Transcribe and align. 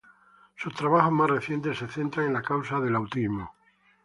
Sus 0.55 0.73
trabajos 0.73 1.11
más 1.11 1.29
recientes 1.29 1.77
se 1.77 1.87
centran 1.87 2.25
en 2.25 2.33
la 2.33 2.41
causa 2.41 2.79
del 2.79 2.95
autismo. 2.95 3.53